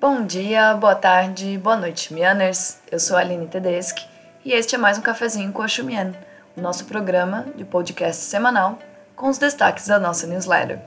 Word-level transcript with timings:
Bom 0.00 0.24
dia, 0.24 0.74
boa 0.74 0.94
tarde, 0.94 1.58
boa 1.58 1.76
noite, 1.76 2.14
Mianers. 2.14 2.78
Eu 2.88 3.00
sou 3.00 3.16
a 3.16 3.20
Aline 3.20 3.48
Tedeschi 3.48 4.06
e 4.44 4.52
este 4.52 4.76
é 4.76 4.78
mais 4.78 4.96
um 4.96 5.02
cafezinho 5.02 5.52
com 5.52 5.60
a 5.60 5.66
Xumian, 5.66 6.12
o 6.56 6.60
nosso 6.60 6.84
programa 6.84 7.46
de 7.56 7.64
podcast 7.64 8.22
semanal 8.22 8.78
com 9.16 9.28
os 9.28 9.38
destaques 9.38 9.88
da 9.88 9.98
nossa 9.98 10.24
newsletter. 10.28 10.78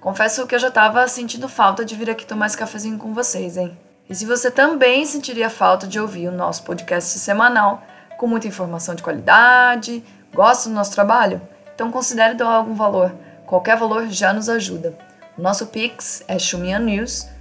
Confesso 0.00 0.46
que 0.46 0.54
eu 0.54 0.60
já 0.60 0.68
estava 0.68 1.08
sentindo 1.08 1.48
falta 1.48 1.84
de 1.84 1.96
vir 1.96 2.08
aqui 2.08 2.24
tomar 2.24 2.46
esse 2.46 2.56
cafezinho 2.56 2.96
com 2.98 3.12
vocês, 3.12 3.56
hein? 3.56 3.76
E 4.08 4.14
se 4.14 4.24
você 4.24 4.48
também 4.48 5.04
sentiria 5.04 5.50
falta 5.50 5.84
de 5.88 5.98
ouvir 5.98 6.28
o 6.28 6.32
nosso 6.32 6.62
podcast 6.62 7.18
semanal 7.18 7.82
com 8.16 8.28
muita 8.28 8.46
informação 8.46 8.94
de 8.94 9.02
qualidade, 9.02 10.04
gosta 10.32 10.68
do 10.68 10.74
nosso 10.76 10.92
trabalho, 10.92 11.42
então 11.74 11.90
considere 11.90 12.34
doar 12.34 12.54
algum 12.54 12.74
valor. 12.74 13.12
Qualquer 13.44 13.76
valor 13.76 14.06
já 14.06 14.32
nos 14.32 14.48
ajuda. 14.48 14.96
O 15.36 15.42
nosso 15.42 15.66
Pix 15.66 16.22
é 16.28 16.38
chumiannews.com 16.38 17.31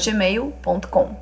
gmail.com. 0.00 1.16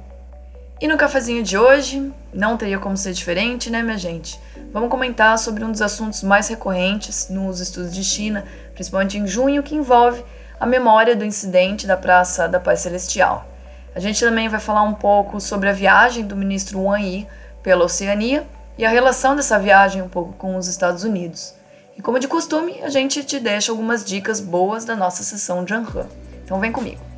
E 0.80 0.88
no 0.88 0.96
cafezinho 0.96 1.44
de 1.44 1.56
hoje, 1.56 2.12
não 2.34 2.56
teria 2.56 2.78
como 2.78 2.96
ser 2.96 3.12
diferente, 3.12 3.70
né, 3.70 3.82
minha 3.82 3.96
gente? 3.96 4.40
Vamos 4.72 4.90
comentar 4.90 5.38
sobre 5.38 5.64
um 5.64 5.70
dos 5.70 5.80
assuntos 5.80 6.24
mais 6.24 6.48
recorrentes 6.48 7.28
nos 7.28 7.60
estudos 7.60 7.94
de 7.94 8.02
China, 8.02 8.44
principalmente 8.74 9.16
em 9.16 9.26
junho, 9.26 9.62
que 9.62 9.76
envolve 9.76 10.24
a 10.58 10.66
memória 10.66 11.14
do 11.14 11.24
incidente 11.24 11.86
da 11.86 11.96
Praça 11.96 12.48
da 12.48 12.58
Paz 12.58 12.80
Celestial. 12.80 13.46
A 13.94 14.00
gente 14.00 14.18
também 14.18 14.48
vai 14.48 14.58
falar 14.58 14.82
um 14.82 14.94
pouco 14.94 15.40
sobre 15.40 15.68
a 15.68 15.72
viagem 15.72 16.26
do 16.26 16.34
ministro 16.34 16.82
Wang 16.82 17.04
Yi 17.04 17.28
pela 17.62 17.84
Oceania 17.84 18.44
e 18.76 18.84
a 18.84 18.90
relação 18.90 19.36
dessa 19.36 19.58
viagem 19.58 20.02
um 20.02 20.08
pouco 20.08 20.32
com 20.32 20.56
os 20.56 20.66
Estados 20.66 21.04
Unidos. 21.04 21.54
E 21.96 22.02
como 22.02 22.18
de 22.18 22.26
costume, 22.26 22.80
a 22.82 22.88
gente 22.88 23.22
te 23.22 23.38
deixa 23.38 23.70
algumas 23.70 24.04
dicas 24.04 24.40
boas 24.40 24.84
da 24.84 24.96
nossa 24.96 25.22
sessão 25.22 25.64
de 25.64 25.74
Anhan. 25.74 26.06
Então 26.42 26.58
vem 26.58 26.72
comigo. 26.72 27.11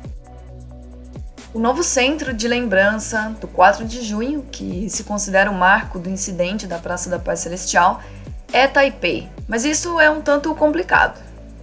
O 1.55 1.59
novo 1.59 1.83
centro 1.83 2.33
de 2.33 2.49
lembrança 2.49 3.33
do 3.39 3.47
4 3.47 3.85
de 3.85 4.01
junho, 4.01 4.45
que 4.51 4.89
se 4.89 5.05
considera 5.05 5.49
o 5.49 5.53
marco 5.53 5.97
do 5.97 6.09
incidente 6.09 6.67
da 6.67 6.77
Praça 6.77 7.09
da 7.09 7.17
Paz 7.17 7.39
Celestial, 7.39 8.01
é 8.51 8.67
Taipei. 8.67 9.29
Mas 9.47 9.63
isso 9.63 9.97
é 9.97 10.09
um 10.09 10.19
tanto 10.19 10.53
complicado. 10.53 11.17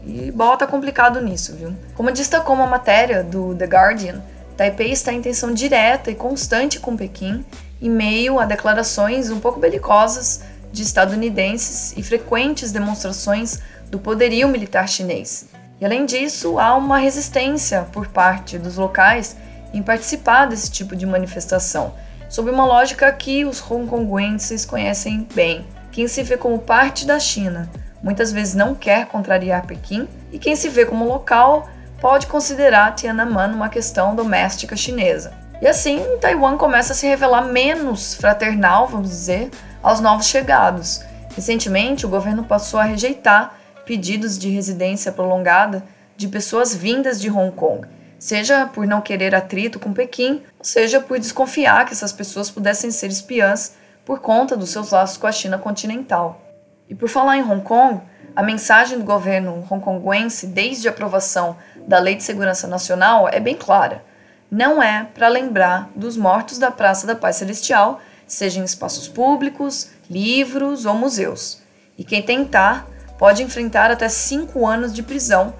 E 0.07 0.33
bota 0.33 0.67
complicado 0.67 1.21
nisso, 1.21 1.55
viu? 1.55 1.77
Como 1.95 2.11
destacou 2.11 2.55
uma 2.55 2.67
matéria 2.67 3.23
do 3.23 3.55
The 3.55 3.67
Guardian, 3.67 4.23
Taipei 4.57 4.93
está 4.93 5.13
em 5.13 5.21
tensão 5.21 5.53
direta 5.53 6.11
e 6.11 6.15
constante 6.15 6.81
com 6.81 6.97
Pequim, 6.97 7.45
em 7.79 7.91
meio 7.91 8.41
a 8.41 8.47
declarações 8.47 9.29
um 9.29 9.41
pouco 9.41 9.61
belicosas 9.61 10.41
de 10.73 10.85
estadunidenses 10.85 11.93
e 11.99 12.03
frequentes 12.03 12.73
demonstrações 12.73 13.61
do 13.91 13.99
poderio 13.99 14.49
militar 14.49 14.89
chinês. 14.89 15.51
E 15.79 15.85
além 15.85 16.07
disso, 16.07 16.59
há 16.59 16.75
uma 16.77 16.97
resistência 16.97 17.87
por 17.93 18.07
parte 18.07 18.57
dos 18.57 18.79
locais 18.79 19.37
em 19.73 19.83
participar 19.83 20.47
desse 20.47 20.71
tipo 20.71 20.95
de 20.95 21.07
manifestação, 21.07 21.95
sob 22.29 22.51
uma 22.51 22.65
lógica 22.65 23.11
que 23.13 23.45
os 23.45 23.63
hongkonguenses 23.71 24.65
conhecem 24.65 25.27
bem. 25.35 25.67
Quem 25.91 26.09
se 26.09 26.23
vê 26.23 26.37
como 26.37 26.59
parte 26.59 27.07
da 27.07 27.19
China 27.19 27.69
muitas 28.03 28.33
vezes 28.33 28.55
não 28.55 28.75
quer 28.75 29.07
contrariar 29.07 29.67
Pequim, 29.67 30.09
e 30.33 30.39
quem 30.39 30.57
se 30.57 30.69
vê 30.69 30.85
como 30.85 31.07
local 31.07 31.69
pode 32.01 32.27
considerar 32.27 32.95
Tiananmen 32.95 33.55
uma 33.55 33.69
questão 33.69 34.17
doméstica 34.17 34.77
chinesa. 34.77 35.33
E 35.61 35.69
assim, 35.69 36.05
Taiwan 36.21 36.57
começa 36.57 36.93
a 36.93 36.97
se 36.97 37.07
revelar 37.07 37.43
menos 37.43 38.15
fraternal, 38.15 38.89
vamos 38.89 39.11
dizer, 39.11 39.51
aos 39.81 40.01
novos 40.01 40.27
chegados. 40.27 41.05
Recentemente, 41.37 42.05
o 42.05 42.09
governo 42.09 42.43
passou 42.43 42.81
a 42.81 42.85
rejeitar 42.85 43.55
pedidos 43.87 44.37
de 44.37 44.49
residência 44.51 45.13
prolongada 45.13 45.85
de 46.17 46.27
pessoas 46.27 46.75
vindas 46.75 47.21
de 47.21 47.31
Hong 47.31 47.53
Kong 47.53 47.87
seja 48.23 48.67
por 48.67 48.87
não 48.87 49.01
querer 49.01 49.35
atrito 49.35 49.81
com 49.81 49.93
Pequim, 49.93 50.45
seja 50.63 51.01
por 51.01 51.19
desconfiar 51.19 51.85
que 51.85 51.93
essas 51.93 52.13
pessoas 52.13 52.49
pudessem 52.49 52.89
ser 52.93 53.09
espiãs 53.09 53.75
por 54.05 54.21
conta 54.21 54.57
dos 54.57 54.71
seus 54.71 54.93
laços 54.93 55.17
com 55.17 55.27
a 55.27 55.33
China 55.33 55.59
continental. 55.59 56.41
E 56.89 56.95
por 56.95 57.09
falar 57.09 57.37
em 57.37 57.43
Hong 57.43 57.63
Kong, 57.63 58.01
a 58.37 58.41
mensagem 58.41 58.97
do 58.97 59.05
governo 59.05 59.67
hongkonguense 59.69 60.47
desde 60.47 60.87
a 60.87 60.93
aprovação 60.93 61.57
da 61.85 61.99
Lei 61.99 62.15
de 62.15 62.23
Segurança 62.23 62.69
Nacional 62.69 63.29
é 63.29 63.41
bem 63.41 63.57
clara. 63.57 64.05
Não 64.49 64.81
é 64.81 65.05
para 65.13 65.27
lembrar 65.27 65.91
dos 65.97 66.17
mortos 66.17 66.59
da 66.59 66.71
Praça 66.71 67.09
da 67.09 67.17
Paz 67.17 67.35
Celestial, 67.35 68.01
seja 68.25 68.61
em 68.61 68.65
espaços 68.65 69.09
públicos, 69.09 69.91
livros 70.09 70.87
ou 70.87 70.95
museus. 70.95 71.61
E 71.99 72.05
quem 72.05 72.23
tentar 72.23 72.87
pode 73.19 73.43
enfrentar 73.43 73.91
até 73.91 74.09
cinco 74.09 74.65
anos 74.65 74.95
de 74.95 75.03
prisão 75.03 75.53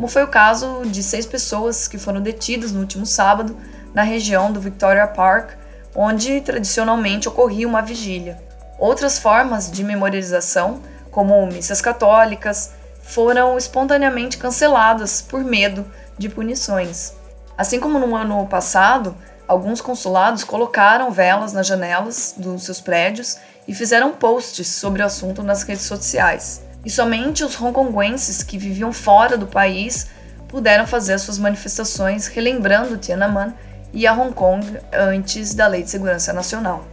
como 0.00 0.08
foi 0.08 0.22
o 0.22 0.28
caso 0.28 0.80
de 0.86 1.02
seis 1.02 1.26
pessoas 1.26 1.86
que 1.86 1.98
foram 1.98 2.22
detidas 2.22 2.72
no 2.72 2.80
último 2.80 3.04
sábado 3.04 3.54
na 3.92 4.02
região 4.02 4.50
do 4.50 4.58
Victoria 4.58 5.06
Park, 5.06 5.50
onde 5.94 6.40
tradicionalmente 6.40 7.28
ocorria 7.28 7.68
uma 7.68 7.82
vigília. 7.82 8.42
Outras 8.78 9.18
formas 9.18 9.70
de 9.70 9.84
memorialização, 9.84 10.80
como 11.10 11.46
missas 11.46 11.82
católicas, 11.82 12.72
foram 13.02 13.58
espontaneamente 13.58 14.38
canceladas 14.38 15.20
por 15.20 15.44
medo 15.44 15.84
de 16.16 16.30
punições. 16.30 17.12
Assim 17.58 17.78
como 17.78 17.98
no 17.98 18.16
ano 18.16 18.46
passado, 18.46 19.14
alguns 19.46 19.82
consulados 19.82 20.44
colocaram 20.44 21.10
velas 21.10 21.52
nas 21.52 21.66
janelas 21.66 22.32
dos 22.38 22.64
seus 22.64 22.80
prédios 22.80 23.36
e 23.68 23.74
fizeram 23.74 24.12
posts 24.12 24.66
sobre 24.66 25.02
o 25.02 25.04
assunto 25.04 25.42
nas 25.42 25.62
redes 25.62 25.84
sociais 25.84 26.69
e 26.84 26.90
somente 26.90 27.44
os 27.44 27.60
hongkonguenses 27.60 28.42
que 28.42 28.58
viviam 28.58 28.92
fora 28.92 29.36
do 29.36 29.46
país 29.46 30.08
puderam 30.48 30.86
fazer 30.86 31.18
suas 31.18 31.38
manifestações 31.38 32.26
relembrando 32.26 32.96
Tiananmen 32.96 33.52
e 33.92 34.06
a 34.06 34.12
Hong 34.12 34.32
Kong 34.32 34.78
antes 34.92 35.54
da 35.54 35.66
Lei 35.66 35.82
de 35.82 35.90
Segurança 35.90 36.32
Nacional. 36.32 36.86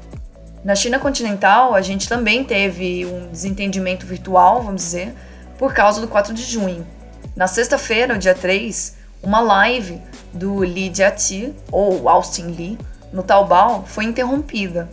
Na 0.64 0.76
China 0.76 1.00
continental, 1.00 1.74
a 1.74 1.82
gente 1.82 2.10
também 2.10 2.44
teve 2.44 3.06
um 3.06 3.28
desentendimento 3.32 4.06
virtual, 4.06 4.62
vamos 4.64 4.84
dizer, 4.84 5.14
por 5.58 5.74
causa 5.74 6.02
do 6.02 6.08
4 6.08 6.34
de 6.34 6.44
junho. 6.44 6.86
Na 7.36 7.48
sexta-feira, 7.48 8.18
dia 8.18 8.34
3, 8.34 8.96
uma 9.24 9.40
live 9.40 10.02
do 10.34 10.64
Li 10.64 10.94
Jiaqi, 10.94 11.54
ou 11.72 12.10
Austin 12.10 12.48
Li, 12.48 12.78
no 13.14 13.24
Taobao, 13.24 13.86
foi 13.88 14.04
interrompida. 14.04 14.90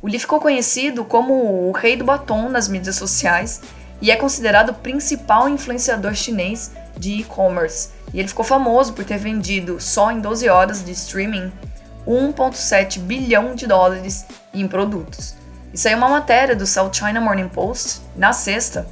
O 0.00 0.08
Li 0.08 0.18
ficou 0.18 0.40
conhecido 0.40 1.04
como 1.04 1.68
o 1.68 1.72
rei 1.72 1.96
do 1.96 2.04
batom 2.04 2.48
nas 2.48 2.68
mídias 2.68 2.96
sociais 2.96 3.60
e 4.00 4.10
é 4.10 4.16
considerado 4.16 4.70
o 4.70 4.74
principal 4.74 5.48
influenciador 5.48 6.14
chinês 6.14 6.72
de 6.96 7.20
e-commerce. 7.20 7.90
E 8.12 8.18
ele 8.18 8.28
ficou 8.28 8.44
famoso 8.44 8.92
por 8.92 9.04
ter 9.04 9.18
vendido 9.18 9.80
só 9.80 10.10
em 10.10 10.20
12 10.20 10.48
horas 10.48 10.84
de 10.84 10.92
streaming 10.92 11.52
1,7 12.06 13.00
bilhão 13.00 13.54
de 13.54 13.66
dólares 13.66 14.24
em 14.54 14.66
produtos. 14.66 15.36
Isso 15.72 15.86
aí 15.86 15.94
é 15.94 15.96
uma 15.96 16.08
matéria 16.08 16.56
do 16.56 16.66
South 16.66 16.92
China 16.94 17.20
Morning 17.20 17.48
Post. 17.48 18.00
Na 18.16 18.32
sexta, 18.32 18.86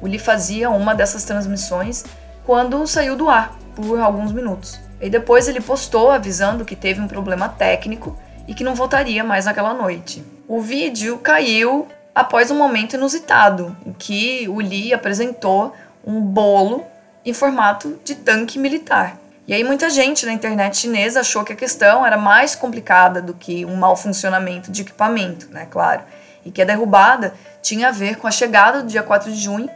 o 0.00 0.06
Lee 0.06 0.18
fazia 0.18 0.70
uma 0.70 0.94
dessas 0.94 1.24
transmissões 1.24 2.04
quando 2.44 2.86
saiu 2.86 3.14
do 3.14 3.28
ar 3.28 3.56
por 3.76 4.00
alguns 4.00 4.32
minutos. 4.32 4.80
E 5.00 5.10
depois 5.10 5.48
ele 5.48 5.60
postou 5.60 6.10
avisando 6.10 6.64
que 6.64 6.76
teve 6.76 7.00
um 7.00 7.08
problema 7.08 7.48
técnico 7.48 8.16
e 8.48 8.54
que 8.54 8.64
não 8.64 8.74
voltaria 8.74 9.22
mais 9.22 9.44
naquela 9.44 9.74
noite. 9.74 10.24
O 10.48 10.60
vídeo 10.60 11.18
caiu 11.18 11.86
após 12.14 12.50
um 12.50 12.56
momento 12.56 12.94
inusitado, 12.94 13.76
em 13.86 13.92
que 13.92 14.46
o 14.48 14.60
Lee 14.60 14.92
apresentou 14.92 15.74
um 16.04 16.20
bolo 16.20 16.84
em 17.24 17.32
formato 17.32 17.98
de 18.04 18.14
tanque 18.14 18.58
militar. 18.58 19.16
E 19.46 19.54
aí 19.54 19.64
muita 19.64 19.90
gente 19.90 20.24
na 20.24 20.32
internet 20.32 20.76
chinesa 20.76 21.20
achou 21.20 21.44
que 21.44 21.52
a 21.52 21.56
questão 21.56 22.04
era 22.06 22.16
mais 22.16 22.54
complicada 22.54 23.20
do 23.20 23.34
que 23.34 23.64
um 23.64 23.76
mau 23.76 23.96
funcionamento 23.96 24.70
de 24.70 24.82
equipamento, 24.82 25.48
né, 25.50 25.66
claro, 25.70 26.02
e 26.44 26.50
que 26.50 26.62
a 26.62 26.64
derrubada 26.64 27.34
tinha 27.60 27.88
a 27.88 27.92
ver 27.92 28.16
com 28.16 28.26
a 28.26 28.30
chegada 28.30 28.82
do 28.82 28.88
dia 28.88 29.02
4 29.02 29.32
de 29.32 29.38
junho 29.40 29.68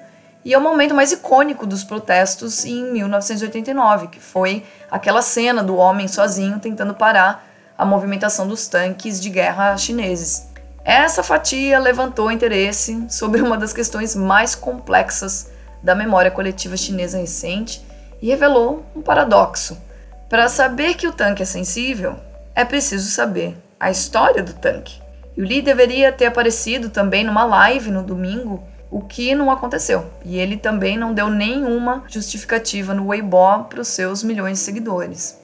e 0.45 0.55
é 0.55 0.59
o 0.59 0.61
momento 0.61 0.95
mais 0.95 1.11
icônico 1.11 1.67
dos 1.67 1.83
protestos 1.83 2.65
em 2.65 2.93
1989, 2.93 4.07
que 4.07 4.21
foi 4.21 4.65
aquela 4.89 5.21
cena 5.21 5.61
do 5.61 5.75
homem 5.75 6.07
sozinho 6.07 6.61
tentando 6.61 6.95
parar 6.95 7.45
a 7.77 7.85
movimentação 7.85 8.47
dos 8.47 8.69
tanques 8.69 9.21
de 9.21 9.29
guerra 9.29 9.77
chineses. 9.77 10.46
Essa 10.87 11.21
fatia 11.21 11.81
levantou 11.81 12.31
interesse 12.31 13.07
sobre 13.11 13.43
uma 13.43 13.59
das 13.59 13.73
questões 13.73 14.15
mais 14.15 14.55
complexas 14.55 15.51
da 15.83 15.97
memória 15.97 16.31
coletiva 16.31 16.77
chinesa 16.77 17.19
recente 17.19 17.85
e 18.23 18.29
revelou 18.29 18.87
um 18.95 19.03
paradoxo. 19.03 19.77
Para 20.29 20.49
saber 20.49 20.95
que 20.95 21.09
o 21.09 21.13
tanque 21.13 21.43
é 21.43 21.45
sensível, 21.45 22.15
é 22.55 22.65
preciso 22.65 23.11
saber 23.11 23.57
a 23.81 23.91
história 23.91 24.45
do 24.45 24.53
tanque. 24.53 25.03
E 25.37 25.43
o 25.43 25.45
Lee 25.45 25.61
deveria 25.61 26.13
ter 26.13 26.27
aparecido 26.27 26.89
também 26.89 27.25
numa 27.25 27.45
live 27.45 27.91
no 27.91 28.05
domingo, 28.05 28.63
o 28.89 29.01
que 29.01 29.35
não 29.35 29.51
aconteceu. 29.51 30.07
E 30.25 30.39
ele 30.39 30.57
também 30.57 30.97
não 30.97 31.13
deu 31.13 31.29
nenhuma 31.29 32.05
justificativa 32.07 32.95
no 32.95 33.09
Weibo 33.09 33.65
para 33.69 33.81
os 33.81 33.89
seus 33.89 34.23
milhões 34.23 34.59
de 34.59 34.65
seguidores. 34.65 35.37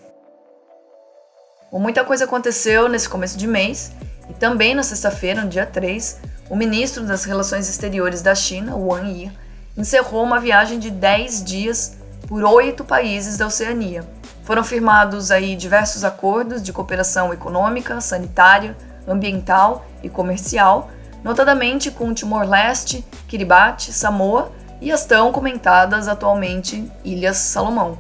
Bom, 1.73 1.81
muita 1.81 2.05
coisa 2.05 2.27
aconteceu 2.27 2.89
nesse 2.89 3.09
começo 3.09 3.37
de 3.37 3.49
mês 3.49 3.91
e 4.29 4.35
também 4.35 4.75
na 4.75 4.83
sexta-feira, 4.83 5.43
no 5.43 5.49
dia 5.49 5.67
3, 5.67 6.21
o 6.49 6.57
ministro 6.57 7.05
das 7.05 7.25
Relações 7.25 7.69
Exteriores 7.69 8.23
da 8.23 8.35
China, 8.35 8.77
Wang 8.77 9.09
Yi, 9.11 9.33
encerrou 9.77 10.23
uma 10.23 10.39
viagem 10.41 10.79
de 10.79 10.91
10 10.91 11.45
dias 11.45 11.97
por 12.29 12.45
oito 12.45 12.85
países 12.85 13.37
da 13.37 13.47
Oceania. 13.47 14.05
Foram 14.45 14.65
firmados 14.65 15.31
aí 15.31 15.57
diversos 15.57 16.05
acordos 16.05 16.63
de 16.63 16.73
cooperação 16.73 17.33
econômica, 17.33 18.01
sanitária, 18.01 18.77
ambiental 19.07 19.87
e 20.03 20.09
comercial, 20.09 20.91
notadamente 21.23 21.91
com 21.91 22.13
Timor-Leste, 22.13 23.05
Kiribati, 23.29 23.93
Samoa 23.93 24.51
e 24.81 24.91
as 24.91 25.05
tão 25.05 25.33
comentadas 25.33 26.09
atualmente 26.09 26.91
Ilhas 27.05 27.37
Salomão. 27.37 27.99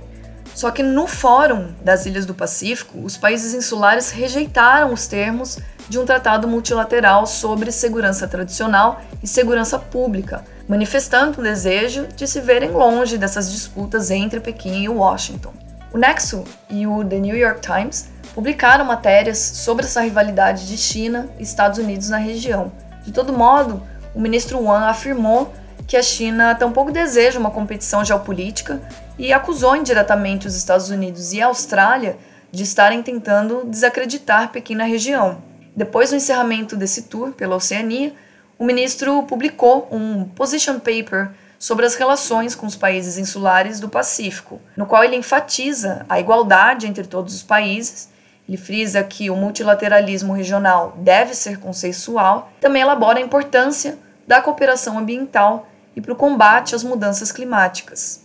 Só 0.55 0.71
que 0.71 0.83
no 0.83 1.07
Fórum 1.07 1.73
das 1.83 2.05
Ilhas 2.05 2.27
do 2.27 2.35
Pacífico, 2.35 2.99
os 3.03 3.17
países 3.17 3.55
insulares 3.55 4.11
rejeitaram 4.11 4.93
os 4.93 5.07
termos 5.07 5.59
de 5.89 5.99
um 5.99 6.07
tratado 6.07 6.49
multilateral 6.49 7.27
sobre 7.27 7.71
segurança 7.73 8.27
tradicional 8.27 9.01
e 9.23 9.27
segurança 9.27 9.79
pública, 9.79 10.45
manifestando 10.69 11.41
o 11.41 11.43
desejo 11.43 12.07
de 12.09 12.27
se 12.27 12.41
verem 12.41 12.71
longe 12.71 13.19
dessas 13.19 13.51
disputas 13.51 14.11
entre 14.11 14.41
Pequim 14.41 14.83
e 14.83 14.89
Washington. 14.89 15.53
O 15.93 15.99
Nexo 15.99 16.45
e 16.71 16.87
o 16.87 17.05
The 17.05 17.19
New 17.19 17.37
York 17.37 17.61
Times 17.61 18.09
publicaram 18.35 18.85
matérias 18.85 19.39
sobre 19.39 19.85
essa 19.85 20.01
rivalidade 20.01 20.67
de 20.67 20.79
China 20.79 21.29
e 21.39 21.43
Estados 21.43 21.79
Unidos 21.79 22.09
na 22.09 22.17
região. 22.17 22.73
De 23.05 23.13
todo 23.13 23.33
modo, 23.33 23.83
o 24.15 24.21
ministro 24.21 24.63
Wang 24.63 24.87
afirmou 24.87 25.53
que 25.87 25.97
a 25.97 26.03
China 26.03 26.55
tampouco 26.55 26.91
deseja 26.91 27.39
uma 27.39 27.51
competição 27.51 28.05
geopolítica 28.05 28.81
e 29.19 29.33
acusou 29.33 29.77
indiretamente 29.77 30.47
os 30.47 30.57
Estados 30.57 30.89
Unidos 30.89 31.33
e 31.33 31.43
a 31.43 31.47
Austrália 31.47 32.17
de 32.51 32.63
estarem 32.63 33.03
tentando 33.03 33.65
desacreditar 33.67 34.51
Pequim 34.51 34.75
na 34.75 34.85
região. 34.85 35.39
Depois 35.75 36.11
do 36.11 36.17
encerramento 36.17 36.77
desse 36.77 37.03
tour 37.03 37.33
pela 37.33 37.57
Oceania, 37.57 38.13
o 38.59 38.65
ministro 38.65 39.23
publicou 39.25 39.89
um 39.91 40.25
position 40.25 40.79
paper 40.79 41.31
sobre 41.59 41.87
as 41.87 41.95
relações 41.95 42.55
com 42.55 42.67
os 42.67 42.77
países 42.77 43.17
insulares 43.17 43.81
do 43.81 43.89
Pacífico, 43.89 44.61
no 44.77 44.85
qual 44.85 45.03
ele 45.03 45.17
enfatiza 45.17 46.05
a 46.09 46.21
igualdade 46.21 46.87
entre 46.87 47.07
todos 47.07 47.35
os 47.35 47.43
países. 47.43 48.11
Ele 48.49 48.57
frisa 48.57 49.03
que 49.03 49.31
o 49.31 49.37
multilateralismo 49.37 50.33
regional 50.33 50.95
deve 50.99 51.35
ser 51.35 51.59
consensual, 51.59 52.53
também 52.61 52.83
elabora 52.83 53.19
a 53.19 53.23
importância 53.23 53.99
da 54.27 54.43
cooperação 54.43 54.99
ambiental 54.99 55.69
e 55.95 56.01
para 56.01 56.13
o 56.13 56.17
combate 56.17 56.75
às 56.75 56.83
mudanças 56.83 57.33
climáticas. 57.33 58.22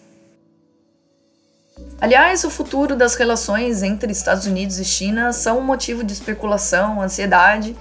Aliás, 2.00 2.44
o 2.44 2.50
futuro 2.50 2.96
das 2.96 3.16
relações 3.16 3.82
entre 3.82 4.12
Estados 4.12 4.46
Unidos 4.46 4.80
e 4.80 4.86
China 4.86 5.34
são 5.34 5.60
um 5.60 5.64
motivo 5.64 6.04
de 6.04 6.14
especulação, 6.14 7.02
ansiedade, 7.02 7.76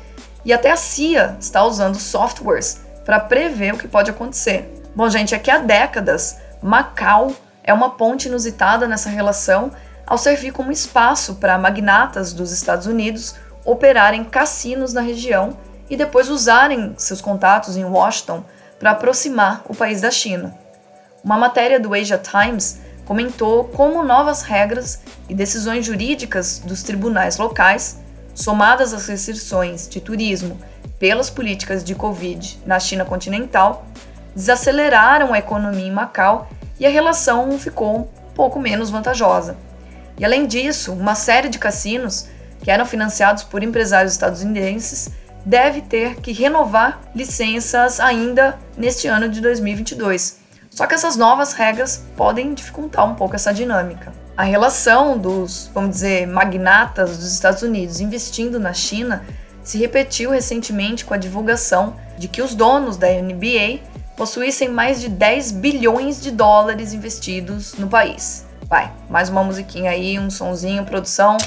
e 0.45 0.53
até 0.53 0.71
a 0.71 0.77
CIA 0.77 1.37
está 1.41 1.63
usando 1.65 1.97
softwares 1.97 2.81
para 3.05 3.21
prever 3.21 3.75
o 3.75 3.79
que 3.79 3.89
pode 3.89 4.11
acontecer. 4.11 4.73
Bom, 4.95 5.09
gente, 5.11 5.35
é 5.35 5.39
que 5.39 5.51
há 5.51 5.59
décadas 5.59 6.39
Macau 6.63 7.33
é 7.63 7.75
uma 7.75 7.91
ponte 7.91 8.29
inusitada 8.29 8.89
nessa 8.89 9.11
relação 9.11 9.71
ao 10.07 10.17
servir 10.17 10.53
como 10.53 10.73
espaço 10.73 11.35
para 11.35 11.59
magnatas 11.59 12.33
dos 12.33 12.53
Estados 12.53 12.87
Unidos 12.87 13.35
operarem 13.65 14.25
cassinos 14.25 14.93
na 14.93 15.01
região 15.01 15.59
e 15.91 15.97
depois 15.97 16.29
usarem 16.29 16.95
seus 16.97 17.21
contatos 17.21 17.77
em 17.77 17.85
Washington 17.85 18.45
para 18.79 18.93
aproximar 18.93 19.63
o 19.69 19.75
país 19.75 20.01
da 20.01 20.11
China. 20.11 20.57
Uma 21.23 21.37
matéria 21.37 21.81
do 21.81 21.93
Asia 21.93 22.19
Times 22.19 22.81
comentou 23.07 23.65
como 23.65 24.05
novas 24.05 24.43
regras 24.43 25.01
e 25.29 25.35
decisões 25.35 25.87
jurídicas 25.87 26.59
dos 26.59 26.83
tribunais 26.83 27.39
locais, 27.39 28.01
somadas 28.35 28.93
às 28.93 29.07
restrições 29.07 29.89
de 29.89 30.01
turismo 30.01 30.59
pelas 30.99 31.31
políticas 31.31 31.85
de 31.85 31.95
Covid 31.95 32.61
na 32.67 32.79
China 32.81 33.05
continental, 33.05 33.87
desaceleraram 34.35 35.33
a 35.33 35.39
economia 35.39 35.87
em 35.87 35.93
Macau 35.93 36.49
e 36.79 36.85
a 36.85 36.91
relação 36.91 37.59
ficou 37.59 38.01
um 38.01 38.05
pouco 38.35 38.61
menos 38.61 38.91
vantajosa. 38.91 39.57
E 40.19 40.25
além 40.25 40.47
disso, 40.47 40.93
uma 40.93 41.15
série 41.15 41.49
de 41.49 41.59
cassinos 41.59 42.29
que 42.63 42.71
eram 42.71 42.85
financiados 42.85 43.45
por 43.45 43.63
empresários 43.63 44.13
estadunidenses 44.13 45.11
deve 45.45 45.81
ter 45.81 46.17
que 46.17 46.33
renovar 46.33 47.01
licenças 47.15 48.01
ainda 48.01 48.59
neste 48.77 49.07
ano 49.07 49.29
de 49.29 49.41
2022. 49.41 50.46
Só 50.77 50.87
que 50.87 50.93
essas 50.93 51.17
novas 51.17 51.55
regras 51.55 52.05
podem 52.15 52.53
dificultar 52.53 53.07
um 53.07 53.15
pouco 53.15 53.35
essa 53.35 53.51
dinâmica. 53.51 54.13
A 54.37 54.43
relação 54.43 55.17
dos, 55.17 55.71
vamos 55.73 55.93
dizer, 55.93 56.27
magnatas 56.27 57.17
dos 57.17 57.33
Estados 57.33 57.63
Unidos 57.63 57.99
investindo 57.99 58.61
na 58.61 58.75
China 58.75 59.25
se 59.63 59.79
repetiu 59.79 60.31
recentemente 60.31 61.03
com 61.07 61.15
a 61.15 61.17
divulgação 61.17 61.97
de 62.19 62.29
que 62.29 62.43
os 62.43 62.55
donos 62.55 62.99
da 62.99 63.09
NBA 63.09 63.81
possuíssem 64.19 64.69
mais 64.69 65.01
de 65.01 65.09
10 65.09 65.53
bilhões 65.53 66.21
de 66.21 66.31
dólares 66.31 66.93
investidos 66.93 67.73
no 67.79 67.89
país. 67.89 68.45
Vai, 68.69 68.93
mais 69.09 69.31
uma 69.31 69.43
musiquinha 69.43 69.93
aí, 69.93 70.19
um 70.19 70.29
sonzinho, 70.29 70.85
produção. 70.85 71.39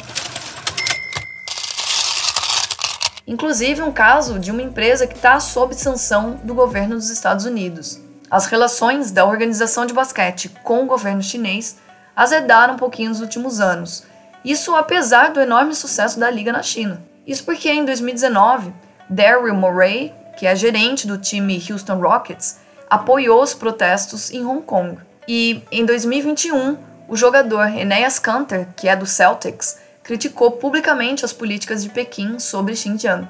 inclusive 3.27 3.83
um 3.83 3.91
caso 3.91 4.39
de 4.39 4.49
uma 4.49 4.63
empresa 4.63 5.05
que 5.05 5.13
está 5.13 5.39
sob 5.39 5.75
sanção 5.75 6.39
do 6.43 6.55
governo 6.55 6.95
dos 6.95 7.11
Estados 7.11 7.45
Unidos. 7.45 8.08
As 8.29 8.45
relações 8.45 9.11
da 9.11 9.25
organização 9.25 9.85
de 9.85 9.93
basquete 9.93 10.49
com 10.63 10.83
o 10.83 10.85
governo 10.85 11.23
chinês 11.23 11.77
azedaram 12.15 12.75
um 12.75 12.77
pouquinho 12.77 13.09
nos 13.09 13.21
últimos 13.21 13.59
anos. 13.59 14.05
Isso 14.45 14.75
apesar 14.75 15.31
do 15.31 15.41
enorme 15.41 15.73
sucesso 15.73 16.19
da 16.19 16.29
liga 16.29 16.51
na 16.51 16.61
China. 16.61 17.01
Isso 17.25 17.43
porque 17.43 17.69
em 17.69 17.83
2019, 17.83 18.73
Daryl 19.09 19.55
Morey, 19.55 20.13
que 20.37 20.45
é 20.45 20.55
gerente 20.55 21.07
do 21.07 21.17
time 21.17 21.61
Houston 21.69 21.99
Rockets, 21.99 22.59
apoiou 22.89 23.41
os 23.41 23.53
protestos 23.53 24.31
em 24.31 24.45
Hong 24.45 24.61
Kong. 24.61 24.99
E 25.27 25.63
em 25.71 25.85
2021, 25.85 26.77
o 27.07 27.15
jogador 27.15 27.67
Enéas 27.67 28.19
Kanter, 28.19 28.67
que 28.75 28.87
é 28.87 28.95
do 28.95 29.05
Celtics, 29.05 29.79
criticou 30.03 30.51
publicamente 30.51 31.25
as 31.25 31.33
políticas 31.33 31.83
de 31.83 31.89
Pequim 31.89 32.39
sobre 32.39 32.75
Xinjiang. 32.75 33.27